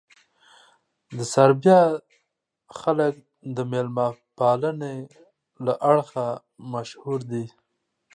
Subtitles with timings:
[1.17, 1.79] د سربیا
[2.79, 3.13] خلک
[3.55, 4.97] د مېلمه پالنې
[5.65, 6.27] له اړخه
[6.73, 7.45] مشهور دي.